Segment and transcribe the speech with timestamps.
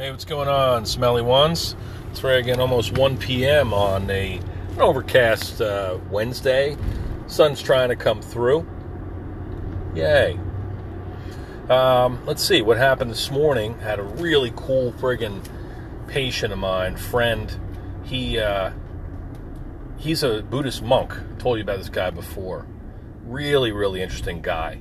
[0.00, 1.76] Hey, what's going on, smelly ones?
[2.10, 3.74] It's right again, almost 1 p.m.
[3.74, 6.78] on a an overcast uh, Wednesday.
[7.26, 8.66] Sun's trying to come through.
[9.94, 10.40] Yay.
[11.68, 13.78] Um, let's see what happened this morning.
[13.80, 15.46] Had a really cool friggin'
[16.06, 17.54] patient of mine, friend.
[18.02, 18.72] He uh,
[19.98, 21.12] he's a Buddhist monk.
[21.38, 22.64] told you about this guy before.
[23.26, 24.80] Really, really interesting guy.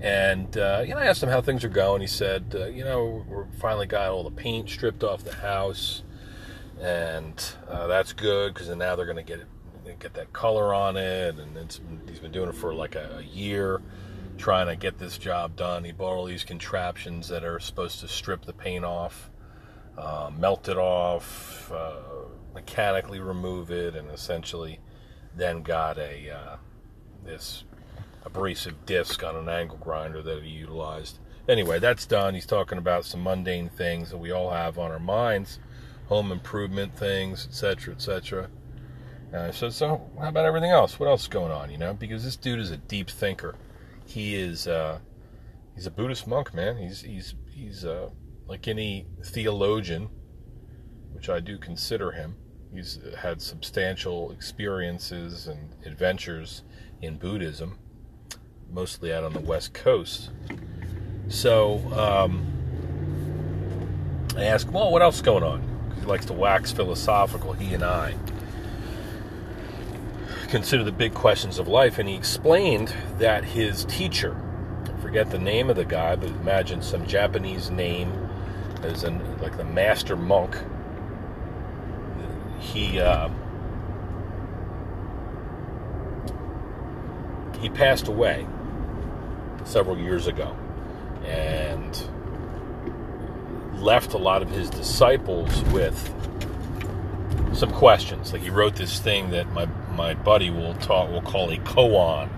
[0.00, 2.00] And uh, you know, I asked him how things are going.
[2.00, 6.02] He said, uh, you know, we finally got all the paint stripped off the house,
[6.80, 10.96] and uh, that's good because now they're going to get it, get that color on
[10.96, 11.36] it.
[11.38, 13.82] And he's been doing it for like a, a, year,
[14.36, 15.82] trying to get this job done.
[15.82, 19.30] He bought all these contraptions that are supposed to strip the paint off,
[19.96, 22.02] uh, melt it off, uh,
[22.54, 24.78] mechanically remove it, and essentially
[25.34, 26.56] then got a uh,
[27.24, 27.64] this
[28.28, 31.18] abrasive disc on an angle grinder that he utilized.
[31.48, 32.34] Anyway, that's done.
[32.34, 35.58] He's talking about some mundane things that we all have on our minds,
[36.06, 38.50] home improvement things, etc., etc.
[39.32, 41.00] And I said, so how about everything else?
[41.00, 41.70] What else is going on?
[41.70, 43.56] You know, because this dude is a deep thinker.
[44.04, 44.98] He is, uh,
[45.74, 46.76] he's a Buddhist monk, man.
[46.76, 48.10] He's he's he's uh,
[48.46, 50.10] like any theologian,
[51.12, 52.36] which I do consider him.
[52.74, 56.62] He's had substantial experiences and adventures
[57.00, 57.78] in Buddhism
[58.72, 60.30] mostly out on the West Coast.
[61.28, 62.46] So um,
[64.36, 65.62] I asked, well, what else is going on?
[66.00, 68.14] He likes to wax philosophical, he and I.
[70.48, 74.34] Consider the big questions of life, and he explained that his teacher,
[74.84, 78.10] I forget the name of the guy, but imagine some Japanese name
[78.82, 80.56] as in like the master monk.
[82.60, 83.28] He uh,
[87.60, 88.46] he passed away
[89.68, 90.56] several years ago
[91.24, 92.08] and
[93.74, 96.14] left a lot of his disciples with
[97.52, 98.32] some questions.
[98.32, 102.28] Like he wrote this thing that my my buddy will talk will call a koan,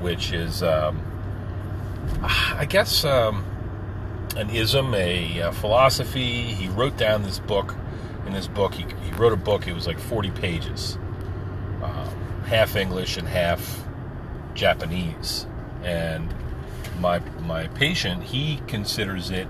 [0.00, 1.00] which is um,
[2.22, 3.44] I guess um,
[4.36, 6.42] an ism, a, a, philosophy.
[6.42, 7.74] He wrote down this book.
[8.26, 9.66] In this book, he, he wrote a book.
[9.66, 10.98] It was like 40 pages,
[11.82, 13.86] um, half English and half
[14.54, 15.46] Japanese,
[15.82, 16.34] and
[16.98, 19.46] my my patient, he considers it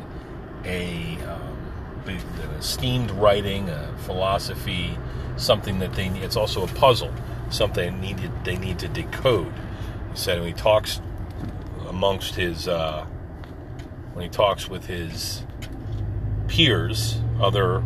[0.65, 2.19] a um,
[2.59, 4.97] esteemed writing, a philosophy,
[5.37, 7.13] something that they it's also a puzzle,
[7.51, 9.53] something needed they need to decode.
[10.13, 11.01] He said when he talks
[11.89, 13.05] amongst his uh,
[14.15, 15.45] when he talks with his
[16.49, 17.83] peers, other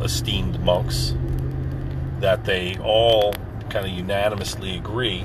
[0.00, 1.14] esteemed monks,
[2.20, 3.34] that they all
[3.68, 5.24] kind of unanimously agree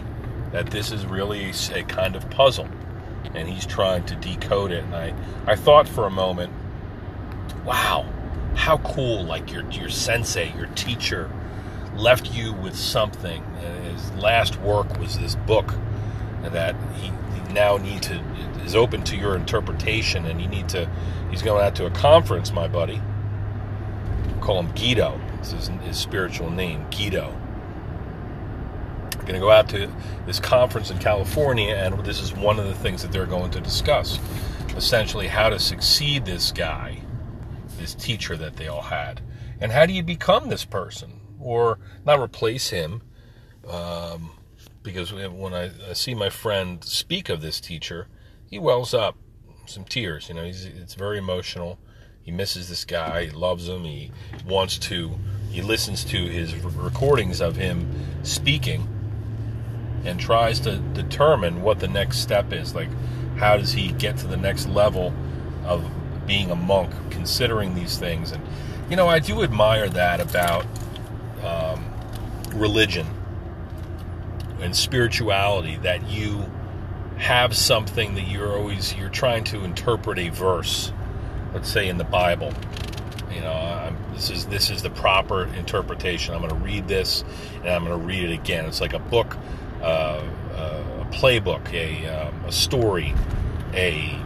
[0.51, 2.67] that this is really a kind of puzzle
[3.35, 4.83] and he's trying to decode it.
[4.83, 5.13] And I,
[5.45, 6.51] I thought for a moment,
[7.65, 8.05] wow,
[8.55, 9.23] how cool!
[9.23, 11.29] Like your your sensei, your teacher,
[11.95, 13.41] left you with something.
[13.41, 15.73] Uh, his last work was this book
[16.43, 18.23] that he, he now need to
[18.63, 20.89] is open to your interpretation, and you need to.
[21.29, 23.01] He's going out to a conference, my buddy.
[24.41, 25.19] Call him Guido.
[25.39, 27.35] This is his spiritual name, Guido
[29.25, 29.91] going to go out to
[30.25, 33.59] this conference in California, and this is one of the things that they're going to
[33.59, 34.19] discuss.
[34.75, 37.01] Essentially, how to succeed this guy,
[37.77, 39.21] this teacher that they all had,
[39.59, 43.01] and how do you become this person, or not replace him?
[43.67, 44.31] Um,
[44.83, 48.07] because when I, I, see my friend speak of this teacher,
[48.49, 49.17] he wells up
[49.65, 50.29] some tears.
[50.29, 51.79] You know, it's very emotional.
[52.21, 53.25] He misses this guy.
[53.25, 53.83] He loves him.
[53.83, 54.11] He
[54.45, 55.17] wants to.
[55.49, 57.89] He listens to his recordings of him
[58.23, 58.87] speaking
[60.05, 62.75] and tries to determine what the next step is.
[62.75, 62.89] Like,
[63.37, 65.13] how does he get to the next level
[65.65, 65.85] of
[66.25, 68.31] being a monk, considering these things?
[68.31, 68.43] And,
[68.89, 70.65] you know, I do admire that about
[71.43, 71.83] um,
[72.53, 73.07] religion
[74.61, 76.49] and spirituality that you
[77.17, 80.91] have something that you're always you're trying to interpret a verse
[81.53, 82.53] let's say in the bible
[83.31, 87.23] you know I'm, this is this is the proper interpretation i'm going to read this
[87.59, 89.37] and i'm going to read it again it's like a book
[89.85, 90.23] uh,
[91.01, 93.13] a playbook, a, um, a story,
[93.73, 94.19] a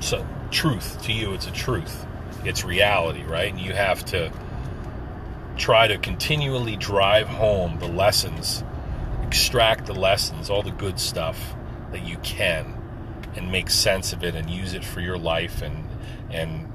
[0.00, 1.02] so, truth.
[1.02, 2.06] To you, it's a truth.
[2.44, 3.50] It's reality, right?
[3.50, 4.32] And you have to
[5.56, 8.64] try to continually drive home the lessons,
[9.22, 11.54] extract the lessons, all the good stuff
[11.92, 12.74] that you can,
[13.36, 15.84] and make sense of it and use it for your life and
[16.30, 16.72] and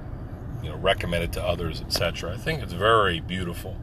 [0.64, 2.34] you know recommend it to others, etc.
[2.34, 3.78] I think it's very beautiful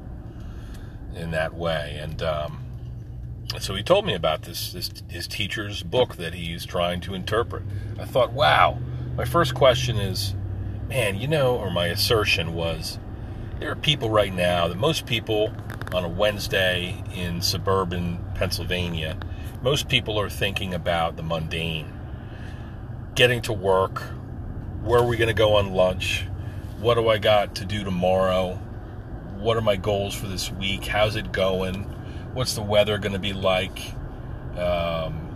[1.14, 2.65] in that way, and um,
[3.58, 7.62] so he told me about this, this his teacher's book that he's trying to interpret.
[7.98, 8.78] I thought, wow.
[9.16, 10.34] My first question is,
[10.88, 12.98] man, you know, or my assertion was
[13.58, 15.52] there are people right now that most people
[15.94, 19.16] on a Wednesday in suburban Pennsylvania,
[19.62, 21.93] most people are thinking about the mundane.
[23.14, 24.02] Getting to work,
[24.82, 26.26] where are we going to go on lunch?
[26.78, 28.56] What do I got to do tomorrow?
[29.38, 30.84] What are my goals for this week?
[30.84, 31.90] How's it going?
[32.36, 33.94] What's the weather going to be like?
[34.58, 35.34] Um,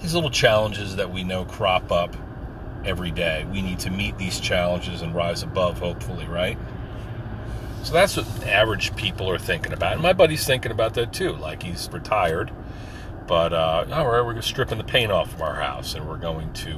[0.00, 2.16] these little challenges that we know crop up
[2.82, 3.44] every day.
[3.52, 6.56] We need to meet these challenges and rise above, hopefully, right?
[7.82, 9.92] So that's what average people are thinking about.
[9.92, 11.32] And my buddy's thinking about that too.
[11.32, 12.50] Like he's retired,
[13.26, 16.54] but uh, all right, we're stripping the paint off of our house and we're going
[16.54, 16.70] to,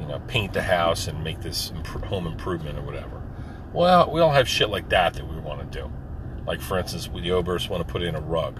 [0.00, 1.72] you know, paint the house and make this
[2.06, 3.22] home improvement or whatever.
[3.72, 5.92] Well, we all have shit like that that we want to do.
[6.48, 8.58] Like for instance, the Obersts want to put in a rug.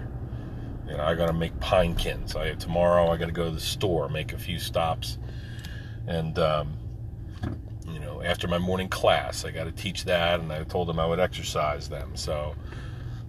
[0.87, 2.35] You know, I got to make pinekins.
[2.35, 5.17] I tomorrow I got to go to the store, make a few stops,
[6.05, 6.77] and um,
[7.87, 10.99] you know, after my morning class, I got to teach that, and I told them
[10.99, 12.15] I would exercise them.
[12.15, 12.53] So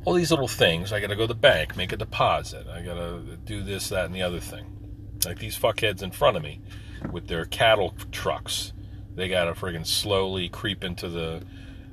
[0.04, 2.66] all these little things, I got to go to the bank, make a deposit.
[2.66, 4.66] I got to do this, that, and the other thing.
[5.24, 6.60] Like these fuckheads in front of me
[7.10, 8.74] with their cattle trucks,
[9.14, 11.44] they got to friggin' slowly creep into the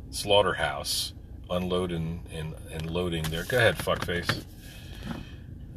[0.10, 1.14] slaughterhouse,
[1.49, 3.44] unloading and, and loading there.
[3.44, 4.44] Go ahead, fuckface.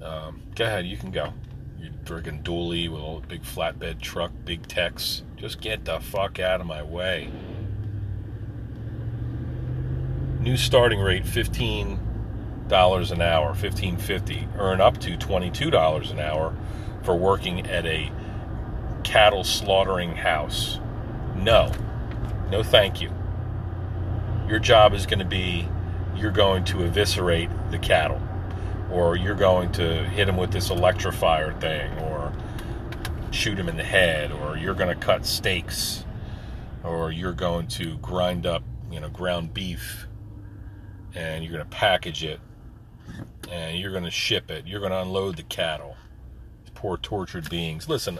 [0.02, 1.32] Um, go ahead, you can go.
[1.78, 5.22] You're friggin' dually with a big flatbed truck, big techs.
[5.37, 7.31] Just get the fuck out of my way.
[10.40, 11.99] New starting rate fifteen
[12.69, 14.49] dollars an hour, fifteen fifty.
[14.56, 16.56] Earn up to twenty two dollars an hour
[17.02, 18.11] for working at a
[19.05, 20.78] cattle slaughtering house.
[21.37, 21.72] No,
[22.50, 23.11] no, thank you.
[24.50, 25.69] Your job is going to be
[26.17, 28.20] you're going to eviscerate the cattle,
[28.91, 32.32] or you're going to hit them with this electrifier thing, or
[33.31, 36.05] shoot them in the head, or you're going to cut steaks,
[36.82, 40.08] or you're going to grind up, you know, ground beef,
[41.14, 42.41] and you're going to package it,
[43.49, 44.67] and you're going to ship it.
[44.67, 45.96] You're going to unload the cattle.
[46.75, 47.88] Poor tortured beings.
[47.88, 48.19] Listen,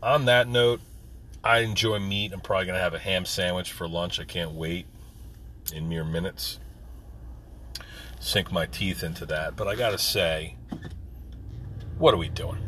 [0.00, 0.80] on that note,
[1.42, 2.32] I enjoy meat.
[2.32, 4.20] I'm probably going to have a ham sandwich for lunch.
[4.20, 4.86] I can't wait
[5.72, 6.58] in mere minutes.
[8.18, 9.56] Sink my teeth into that.
[9.56, 10.56] But I got to say,
[11.98, 12.58] what are we doing?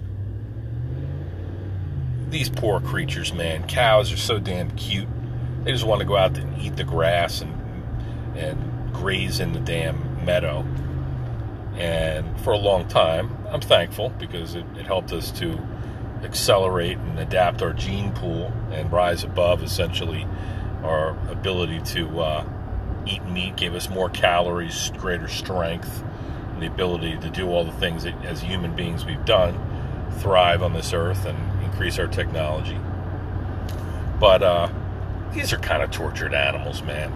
[2.30, 3.66] These poor creatures, man.
[3.66, 5.08] Cows are so damn cute.
[5.64, 7.58] They just want to go out and eat the grass and
[8.36, 10.66] and graze in the damn meadow.
[11.74, 15.58] And for a long time, I'm thankful because it, it helped us to
[16.22, 20.26] accelerate and adapt our gene pool and rise above essentially
[20.82, 22.44] our ability to uh,
[23.06, 26.02] eat meat, gave us more calories, greater strength,
[26.52, 29.58] and the ability to do all the things that as human beings we've done,
[30.18, 32.78] thrive on this earth and increase our technology.
[34.20, 34.68] But uh,
[35.32, 37.12] these are kind of tortured animals, man.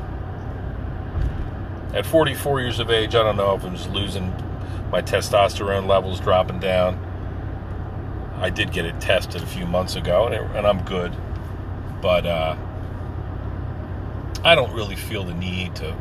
[1.95, 4.35] At 44 years of age, I don't know if I'm just losing
[4.91, 7.03] my testosterone levels dropping down.
[8.39, 11.17] I did get it tested a few months ago, and, it, and I'm good.
[12.03, 12.57] But uh,
[14.47, 15.97] I don't really feel the need to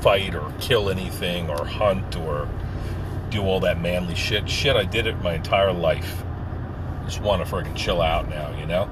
[0.00, 2.48] fight or kill anything or hunt or
[3.28, 4.48] do all that manly shit.
[4.48, 6.24] Shit, I did it my entire life.
[7.04, 8.90] Just want to freaking chill out now, you know?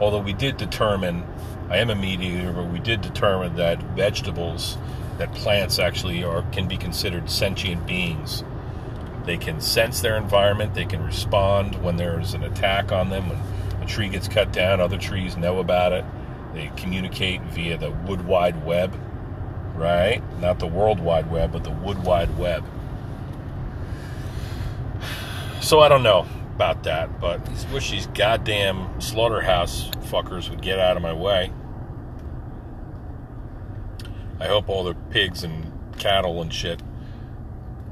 [0.00, 1.24] Although we did determine,
[1.68, 4.76] I am a meat eater, but we did determine that vegetables,
[5.18, 8.42] that plants actually are can be considered sentient beings.
[9.26, 13.38] They can sense their environment, they can respond when there's an attack on them, when
[13.80, 16.04] a tree gets cut down, other trees know about it.
[16.54, 18.98] They communicate via the wood wide web,
[19.74, 20.22] right?
[20.40, 22.64] Not the world wide web, but the wood wide web.
[25.60, 30.78] So I don't know about that, but I wish these goddamn slaughterhouse fuckers would get
[30.78, 31.52] out of my way.
[34.40, 36.82] I hope all the pigs and cattle and shit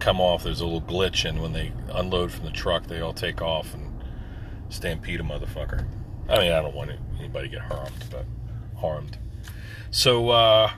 [0.00, 0.44] come off.
[0.44, 3.74] There's a little glitch, and when they unload from the truck, they all take off
[3.74, 4.02] and
[4.70, 5.86] stampede a motherfucker.
[6.28, 8.24] I mean, I don't want anybody to get harmed, but
[8.78, 9.18] harmed.
[9.90, 10.72] So, uh,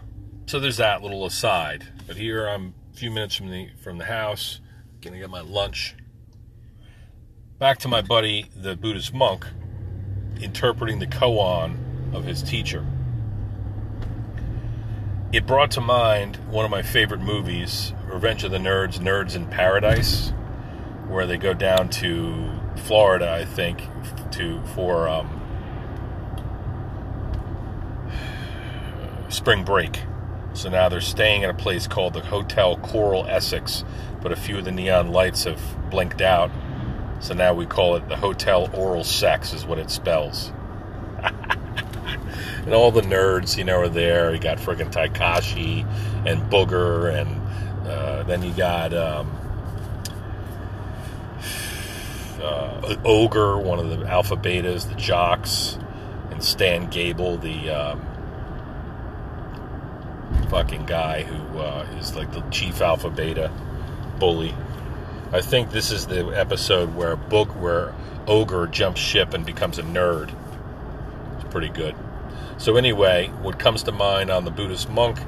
[0.46, 1.86] so there's that little aside.
[2.06, 4.60] But here I'm a few minutes from the from the house,
[5.00, 5.94] gonna get my lunch.
[7.58, 9.46] Back to my buddy, the Buddhist monk,
[10.40, 11.76] interpreting the koan
[12.14, 12.84] of his teacher.
[15.32, 19.46] It brought to mind one of my favorite movies, Revenge of the Nerds, Nerds in
[19.46, 20.32] Paradise,
[21.06, 23.82] where they go down to Florida, I think,
[24.32, 25.39] to for um,
[29.30, 30.00] spring break.
[30.52, 33.84] So now they're staying at a place called the Hotel Coral Essex,
[34.20, 35.60] but a few of the neon lights have
[35.90, 36.50] blinked out.
[37.20, 40.52] So now we call it the Hotel Oral Sex, is what it spells.
[42.64, 44.34] and all the nerds, you know, are there.
[44.34, 45.86] You got freaking Takashi
[46.26, 49.30] and Booger, and uh, then you got um,
[52.42, 55.78] uh, Ogre, one of the Alpha Betas, the Jocks,
[56.30, 58.09] and Stan Gable, the um,
[60.50, 63.52] fucking guy who uh, is like the chief Alpha Beta
[64.18, 64.52] bully.
[65.32, 67.94] I think this is the episode where book where
[68.26, 70.34] Ogre jumps ship and becomes a nerd.
[71.36, 71.94] It's pretty good.
[72.58, 75.18] So anyway, what comes to mind on the Buddhist monk,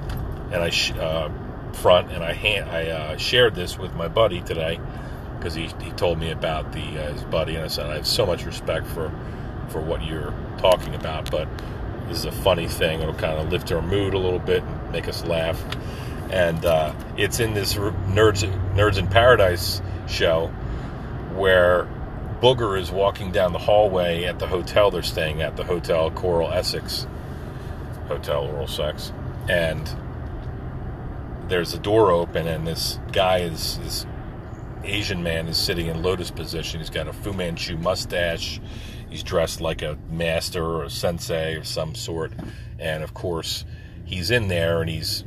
[0.50, 1.30] and I sh- uh,
[1.72, 4.80] front, and I hand, I uh, shared this with my buddy today
[5.36, 8.08] because he, he told me about the uh, his buddy, and I said I have
[8.08, 9.12] so much respect for
[9.68, 11.48] for what you're talking about, but
[12.08, 13.00] this is a funny thing.
[13.00, 15.60] It'll kind of lift our mood a little bit and make us laugh.
[16.30, 18.44] And uh, it's in this Nerds
[18.74, 20.48] Nerds in Paradise show
[21.34, 21.88] where
[22.40, 26.50] Booger is walking down the hallway at the hotel they're staying at, the Hotel Coral
[26.50, 27.06] Essex,
[28.08, 29.12] Hotel Oral Sex,
[29.48, 29.88] and
[31.48, 34.06] there's a door open, and this guy is, is
[34.84, 36.80] Asian man is sitting in lotus position.
[36.80, 38.60] He's got a Fu Manchu mustache.
[39.08, 42.32] He's dressed like a master or a sensei of some sort.
[42.78, 43.64] And of course,
[44.04, 45.24] he's in there and he's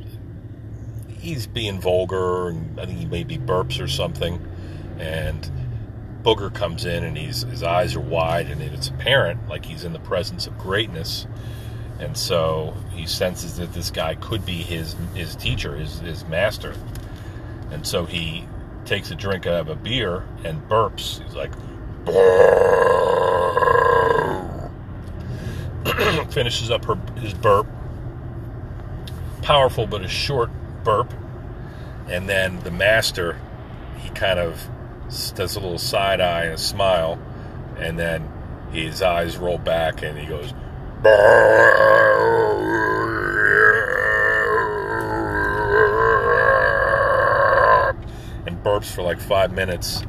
[1.19, 4.45] he's being vulgar and I think he maybe burps or something.
[4.99, 5.49] And
[6.23, 9.93] Booger comes in and he's his eyes are wide and it's apparent like he's in
[9.93, 11.27] the presence of greatness.
[11.99, 16.75] And so he senses that this guy could be his his teacher, his his master.
[17.71, 18.47] And so he
[18.85, 21.23] takes a drink out of a beer and burps.
[21.23, 21.51] He's like,
[26.31, 27.67] finishes up her, his burp.
[29.45, 30.49] Powerful, but a short
[30.83, 31.13] burp.
[32.07, 33.39] And then the master,
[33.99, 34.67] he kind of
[35.35, 37.19] does a little side eye and a smile.
[37.77, 38.27] And then
[38.71, 40.51] his eyes roll back and he goes,
[48.47, 50.01] and burps for like five minutes.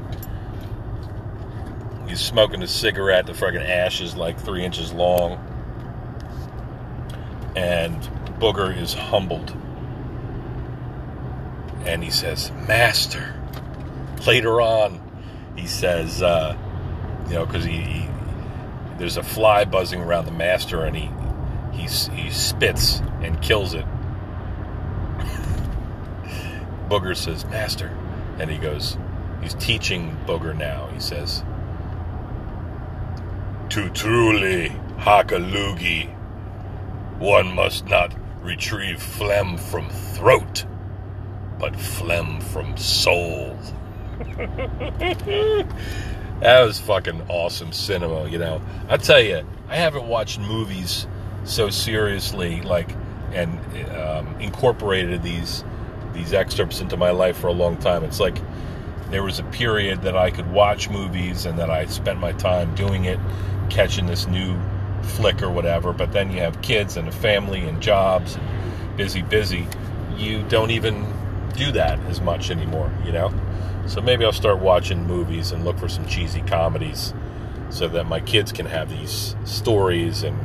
[2.08, 3.26] He's smoking a cigarette.
[3.26, 5.38] The fucking ash is like three inches long.
[7.54, 9.56] And Booger is humbled.
[11.84, 13.34] And he says, Master.
[14.26, 15.00] Later on,
[15.56, 16.56] he says, uh,
[17.28, 18.08] you know, because he, he,
[18.98, 21.10] there's a fly buzzing around the master, and he
[21.72, 23.84] he he spits and kills it.
[26.88, 27.88] Booger says, "Master,
[28.38, 28.96] and he goes,
[29.42, 30.86] he's teaching Booger now.
[30.88, 31.42] He says,
[33.70, 36.14] To truly Hakalugi,
[37.18, 38.14] one must not
[38.46, 40.64] retrieve phlegm from throat,
[41.58, 43.58] but phlegm from soul.
[44.38, 45.66] that
[46.40, 48.62] was fucking awesome cinema, you know.
[48.88, 51.06] I tell you, I haven't watched movies
[51.44, 52.94] so seriously, like,
[53.32, 53.58] and
[53.90, 55.64] um, incorporated these
[56.14, 58.02] these excerpts into my life for a long time.
[58.04, 58.38] It's like
[59.10, 62.74] there was a period that I could watch movies and that I spent my time
[62.74, 63.18] doing it,
[63.68, 64.58] catching this new
[65.06, 65.92] flick or whatever.
[65.92, 69.66] But then you have kids and a family and jobs, and busy, busy.
[70.16, 71.12] You don't even
[71.56, 73.32] do that as much anymore, you know?
[73.86, 77.14] So maybe I'll start watching movies and look for some cheesy comedies
[77.70, 80.36] so that my kids can have these stories and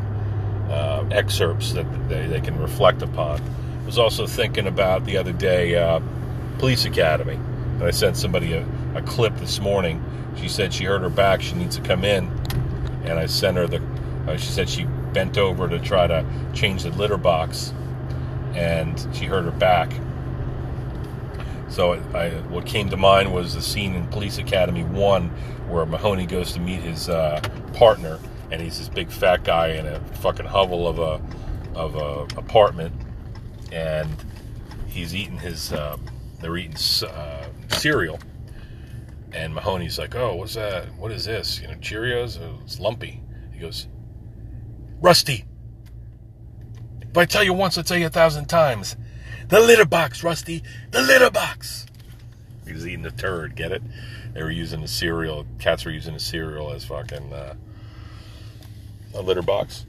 [0.72, 3.42] uh, excerpts that they, they can reflect upon
[3.82, 6.00] I was also thinking about the other day uh,
[6.60, 7.34] police academy.
[7.34, 8.66] And I sent somebody a,
[8.96, 10.04] a clip this morning.
[10.38, 11.42] She said she hurt her back.
[11.42, 12.28] She needs to come in.
[13.04, 13.82] And I sent her the.
[14.32, 17.74] Uh, she said she bent over to try to change the litter box,
[18.54, 19.92] and she hurt her back.
[21.70, 25.30] So I, what came to mind was the scene in Police Academy One,
[25.68, 27.42] where Mahoney goes to meet his uh,
[27.74, 28.20] partner,
[28.52, 31.22] and he's this big fat guy in a fucking hovel of a
[31.78, 32.94] of a apartment,
[33.72, 34.10] and
[34.88, 35.74] he's eating his.
[35.74, 35.98] Uh,
[36.40, 38.20] they're eating uh, cereal,
[39.34, 40.94] and Mahoney's like, "Oh, what's that?
[40.96, 41.62] What is this?
[41.62, 42.40] You know, Cheerios?
[42.42, 43.22] Oh, it's lumpy."
[43.54, 43.88] He goes,
[45.02, 45.44] "Rusty,
[47.02, 48.96] if I tell you once, I'll tell you a thousand times.
[49.50, 51.86] The litter box, Rusty, the litter box."
[52.66, 53.56] He was eating the turd.
[53.56, 53.84] Get it?
[54.34, 55.46] They were using the cereal.
[55.60, 57.56] Cats were using the cereal as fucking uh,
[59.14, 59.86] a litter box.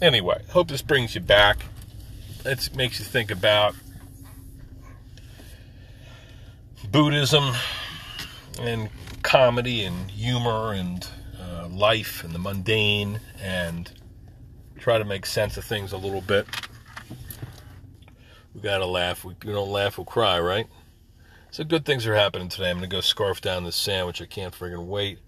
[0.00, 1.66] Anyway, hope this brings you back
[2.44, 3.74] it makes you think about
[6.90, 7.54] Buddhism
[8.60, 8.90] and
[9.22, 11.08] comedy and humor and
[11.40, 13.90] uh, life and the mundane and
[14.84, 16.46] try to make sense of things a little bit.
[18.54, 19.24] We gotta laugh.
[19.24, 20.66] We don't laugh, we'll cry, right?
[21.50, 22.68] So good things are happening today.
[22.68, 24.20] I'm gonna go scarf down this sandwich.
[24.20, 25.20] I can't friggin' wait.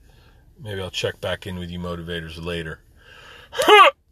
[0.60, 2.80] Maybe I'll check back in with you motivators later.